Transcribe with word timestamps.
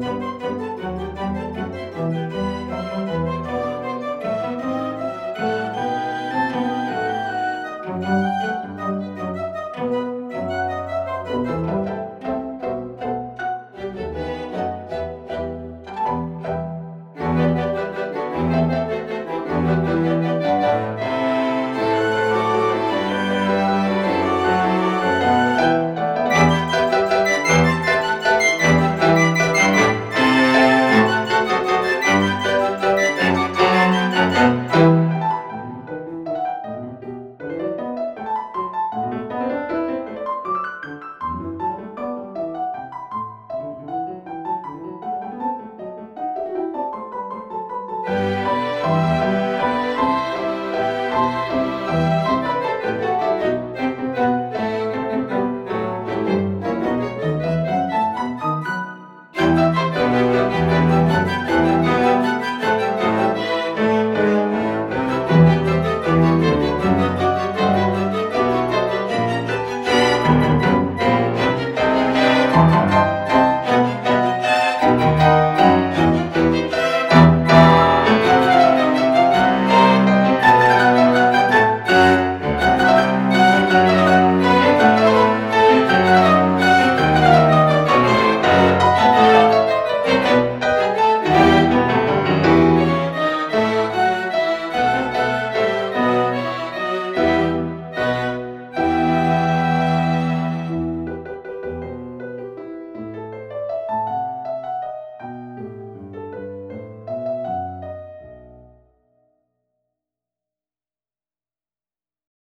Música 0.00 0.69